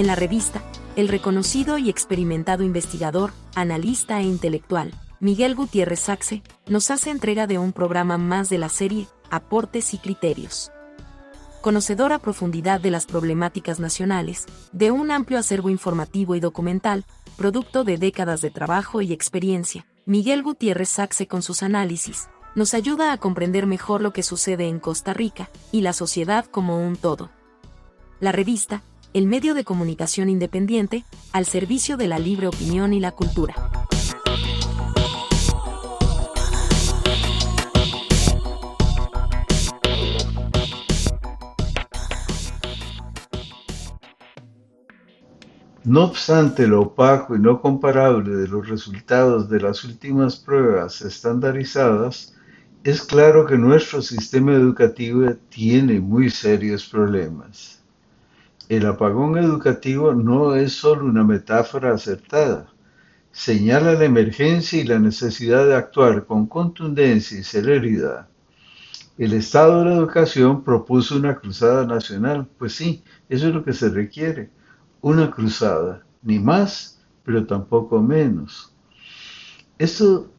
[0.00, 0.62] En la revista,
[0.96, 7.58] el reconocido y experimentado investigador, analista e intelectual, Miguel Gutiérrez Saxe, nos hace entrega de
[7.58, 10.72] un programa más de la serie Aportes y Criterios.
[11.60, 17.04] Conocedor a profundidad de las problemáticas nacionales, de un amplio acervo informativo y documental,
[17.36, 23.12] producto de décadas de trabajo y experiencia, Miguel Gutiérrez Saxe con sus análisis, nos ayuda
[23.12, 27.28] a comprender mejor lo que sucede en Costa Rica y la sociedad como un todo.
[28.18, 28.82] La revista,
[29.12, 33.54] el medio de comunicación independiente, al servicio de la libre opinión y la cultura.
[45.82, 52.36] No obstante lo opaco y no comparable de los resultados de las últimas pruebas estandarizadas,
[52.84, 57.79] es claro que nuestro sistema educativo tiene muy serios problemas.
[58.70, 62.72] El apagón educativo no es solo una metáfora acertada,
[63.32, 68.28] señala la emergencia y la necesidad de actuar con contundencia y celeridad.
[69.18, 73.72] El Estado de la Educación propuso una cruzada nacional, pues sí, eso es lo que
[73.72, 74.50] se requiere
[75.00, 78.72] una cruzada, ni más, pero tampoco menos.
[79.78, 80.30] Esto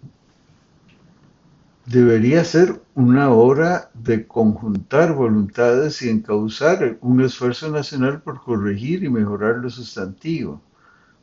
[1.85, 9.09] debería ser una hora de conjuntar voluntades y encauzar un esfuerzo nacional por corregir y
[9.09, 10.61] mejorar lo sustantivo,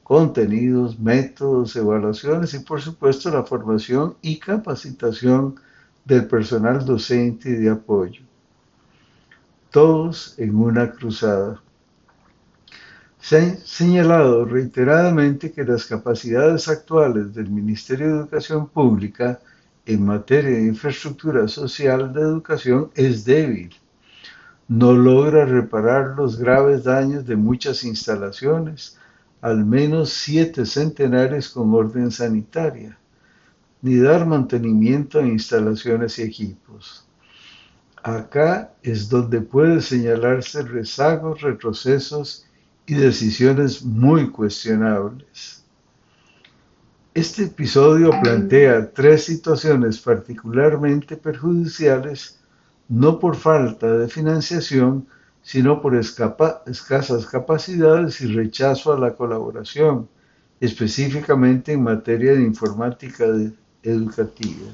[0.03, 5.57] contenidos, métodos, evaluaciones y por supuesto la formación y capacitación
[6.05, 8.23] del personal docente y de apoyo.
[9.71, 11.63] Todos en una cruzada.
[13.21, 19.41] Se ha señalado reiteradamente que las capacidades actuales del Ministerio de Educación Pública
[19.89, 23.75] en materia de infraestructura social de educación es débil.
[24.69, 28.99] No logra reparar los graves daños de muchas instalaciones,
[29.41, 32.99] al menos siete centenares con orden sanitaria,
[33.81, 37.07] ni dar mantenimiento a instalaciones y equipos.
[38.03, 42.45] Acá es donde puede señalarse rezagos, retrocesos
[42.85, 45.65] y decisiones muy cuestionables.
[47.19, 52.39] Este episodio plantea tres situaciones particularmente perjudiciales,
[52.89, 55.05] no por falta de financiación,
[55.43, 60.09] sino por escasas capacidades y rechazo a la colaboración,
[60.61, 63.25] específicamente en materia de informática
[63.83, 64.69] educativa.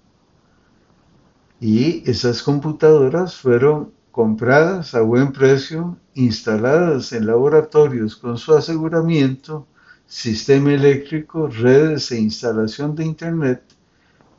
[1.61, 9.67] Y esas computadoras fueron compradas a buen precio, instaladas en laboratorios con su aseguramiento,
[10.07, 13.63] sistema eléctrico, redes e instalación de Internet,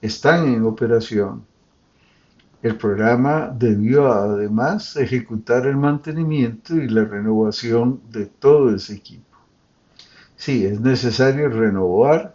[0.01, 1.43] están en operación.
[2.61, 9.37] El programa debió además ejecutar el mantenimiento y la renovación de todo ese equipo.
[10.35, 12.34] Sí, es necesario renovar,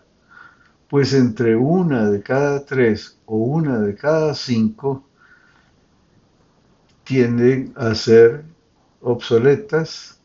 [0.90, 5.06] pues entre una de cada tres o una de cada cinco
[7.04, 8.44] tienden a ser
[9.00, 10.20] obsoletas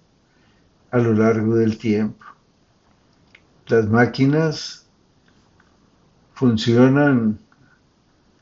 [0.89, 2.25] a lo largo del tiempo.
[3.67, 4.87] Las máquinas
[6.33, 7.37] funcionan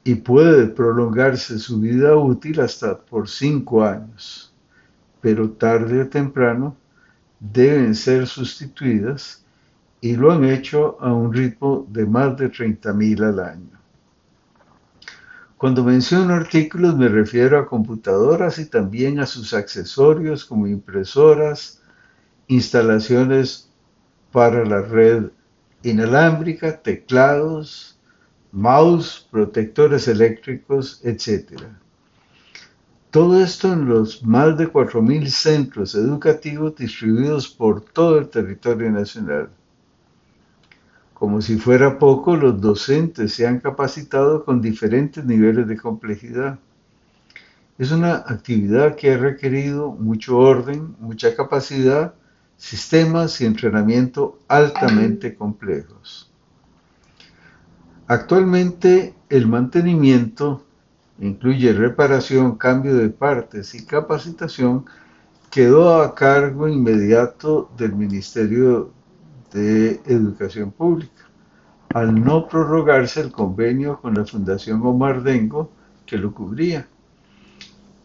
[0.06, 4.54] y puede prolongarse su vida útil hasta por cinco años,
[5.20, 6.78] pero tarde o temprano
[7.42, 9.43] deben ser sustituidas
[10.04, 13.80] y lo han hecho a un ritmo de más de 30.000 al año.
[15.56, 21.82] Cuando menciono artículos me refiero a computadoras y también a sus accesorios como impresoras,
[22.48, 23.72] instalaciones
[24.34, 25.28] para la red
[25.84, 27.98] inalámbrica, teclados,
[28.52, 31.62] mouse, protectores eléctricos, etc.
[33.10, 39.50] Todo esto en los más de 4.000 centros educativos distribuidos por todo el territorio nacional.
[41.24, 46.60] Como si fuera poco, los docentes se han capacitado con diferentes niveles de complejidad.
[47.78, 52.14] Es una actividad que ha requerido mucho orden, mucha capacidad,
[52.58, 56.30] sistemas y entrenamiento altamente complejos.
[58.08, 60.66] Actualmente el mantenimiento
[61.20, 64.84] incluye reparación, cambio de partes y capacitación
[65.50, 68.92] quedó a cargo inmediato del Ministerio
[69.54, 71.30] de Educación Pública,
[71.94, 75.72] al no prorrogarse el convenio con la Fundación Omar Dengo
[76.06, 76.88] que lo cubría.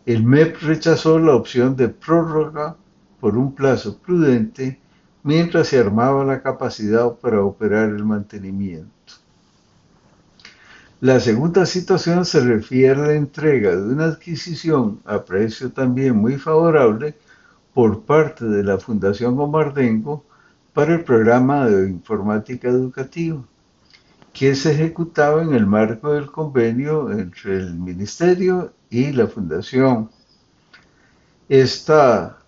[0.06, 2.76] El MEP rechazó la opción de prórroga
[3.20, 4.80] por un plazo prudente
[5.22, 8.92] mientras se armaba la capacidad para operar el mantenimiento.
[11.00, 16.36] La segunda situación se refiere a la entrega de una adquisición a precio también muy
[16.36, 17.14] favorable
[17.72, 20.24] por parte de la Fundación Omardengo
[20.78, 23.42] para el programa de informática educativa,
[24.32, 30.08] que se ejecutaba en el marco del convenio entre el Ministerio y la Fundación.
[31.48, 32.38] Esta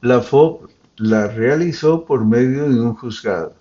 [0.00, 3.54] la FOB la realizó por medio de un juzgado.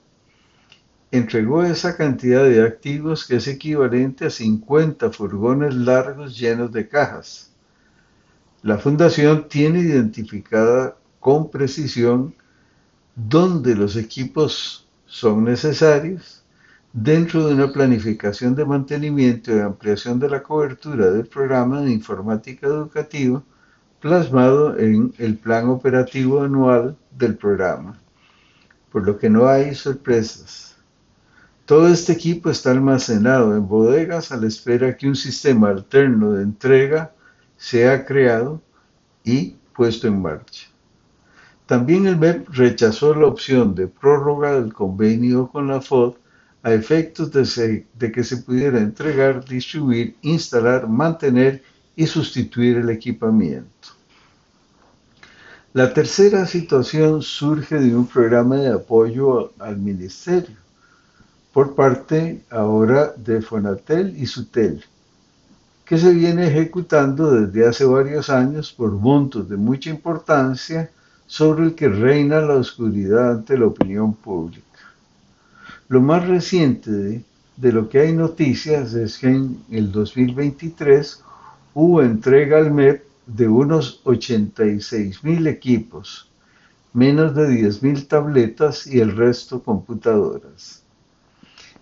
[1.12, 7.52] Entregó esa cantidad de activos que es equivalente a 50 furgones largos llenos de cajas.
[8.62, 12.34] La fundación tiene identificada con precisión
[13.18, 16.39] dónde los equipos son necesarios
[16.94, 22.68] dentro de una planificación de mantenimiento y ampliación de la cobertura del programa de informática
[22.68, 23.44] educativa
[24.00, 28.00] plasmado en el plan operativo anual del programa,
[28.92, 30.78] por lo que no hay sorpresas.
[31.66, 36.44] Todo este equipo está almacenado en bodegas a la espera que un sistema alterno de
[36.44, 37.14] entrega
[37.58, 38.62] sea creado
[39.24, 40.68] y puesto en marcha.
[41.68, 46.16] También el MEP rechazó la opción de prórroga del convenio con la FOD
[46.64, 51.64] a efectos de, que se pudiera entregar, distribuir, instalar, mantener
[51.96, 53.90] y sustituir el equipamiento.
[55.74, 60.58] La tercera situación surge de un programa de apoyo al ministerio
[61.54, 64.84] por parte ahora de Fonatel y Sutel,
[65.86, 70.92] que se viene ejecutando desde hace varios años por montos de mucha importancia
[71.26, 74.69] sobre el que reina la oscuridad ante la opinión pública.
[75.90, 77.24] Lo más reciente
[77.58, 81.24] de, lo que hay noticias es que en el 2023
[81.74, 86.30] hubo entrega al MEP de unos 86 mil equipos,
[86.94, 90.84] menos de 10 mil tabletas y el resto computadoras.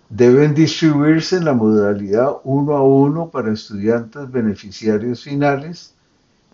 [0.08, 5.92] Deben distribuirse en la modalidad uno a uno para estudiantes beneficiarios finales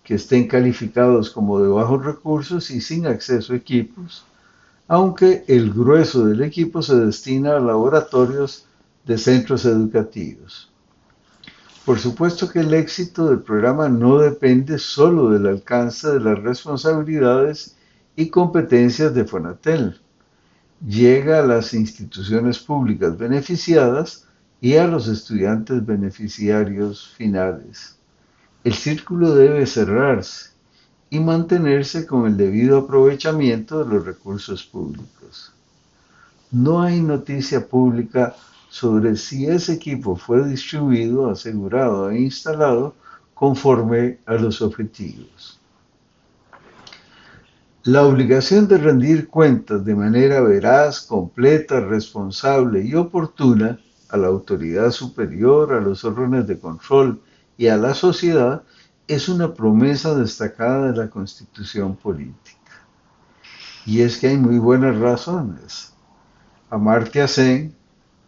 [0.02, 4.24] que estén calificados como de bajos recursos y sin acceso a equipos,
[4.88, 8.66] aunque el grueso del equipo se destina a laboratorios
[9.06, 10.72] de centros educativos.
[11.84, 17.76] Por supuesto que el éxito del programa no depende solo del alcance de las responsabilidades
[18.16, 20.00] y competencias de Fonatel.
[20.86, 24.26] Llega a las instituciones públicas beneficiadas
[24.60, 27.98] y a los estudiantes beneficiarios finales
[28.64, 30.53] el círculo debe cerrarse
[31.14, 35.52] y mantenerse con el debido aprovechamiento de los recursos públicos.
[36.50, 38.34] No hay noticia pública
[38.68, 42.96] sobre si ese equipo fue distribuido, asegurado e instalado
[43.32, 45.60] conforme a los objetivos.
[47.84, 53.78] La obligación de rendir cuentas de manera veraz, completa, responsable y oportuna
[54.08, 57.20] a la autoridad superior, a los órdenes de control
[57.56, 58.64] y a la sociedad
[59.06, 62.60] es una promesa destacada de la constitución política.
[63.84, 65.92] Y es que hay muy buenas razones.
[66.70, 67.74] Amartya Sen,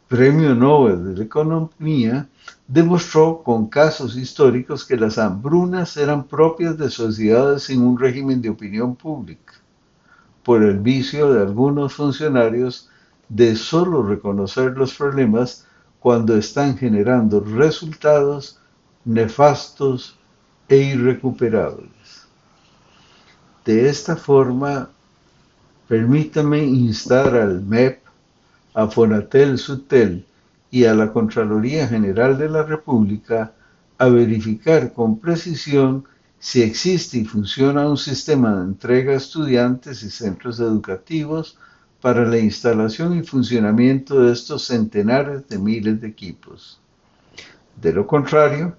[0.06, 2.28] premio Nobel de la Economía,
[2.68, 8.50] demostró con casos históricos que las hambrunas eran propias de sociedades sin un régimen de
[8.50, 9.54] opinión pública,
[10.42, 12.90] por el vicio de algunos funcionarios
[13.28, 15.66] de solo reconocer los problemas
[16.00, 18.60] cuando están generando resultados
[19.04, 20.15] nefastos
[20.68, 22.26] e irrecuperables.
[23.64, 24.90] De esta forma,
[25.88, 28.00] permítame instar al MEP,
[28.74, 30.24] a Fonatel Sutel
[30.70, 33.52] y a la Contraloría General de la República
[33.98, 36.04] a verificar con precisión
[36.38, 41.58] si existe y funciona un sistema de entrega a estudiantes y centros educativos
[42.00, 46.78] para la instalación y funcionamiento de estos centenares de miles de equipos.
[47.80, 48.76] De lo contrario,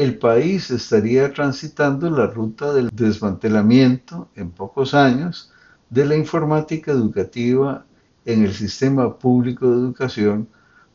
[0.00, 5.52] el país estaría transitando la ruta del desmantelamiento en pocos años
[5.90, 7.84] de la informática educativa
[8.24, 10.48] en el sistema público de educación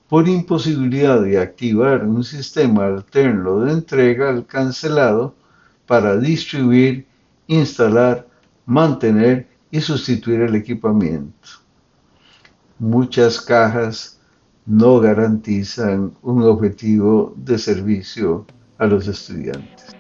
[0.09, 5.35] por imposibilidad de activar un sistema alterno de entrega al cancelado
[5.85, 7.05] para distribuir,
[7.45, 8.27] instalar,
[8.65, 11.47] mantener y sustituir el equipamiento.
[12.79, 14.19] Muchas cajas
[14.65, 19.95] no garantizan un objetivo de servicio a los estudiantes.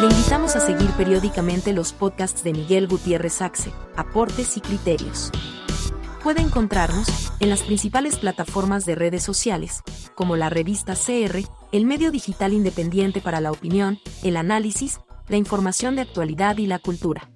[0.00, 5.32] Le invitamos a seguir periódicamente los podcasts de Miguel Gutiérrez Saxe, Aportes y Criterios.
[6.22, 9.82] Puede encontrarnos en las principales plataformas de redes sociales,
[10.14, 11.40] como la revista CR,
[11.72, 16.78] el medio digital independiente para la opinión, el análisis, la información de actualidad y la
[16.78, 17.30] cultura.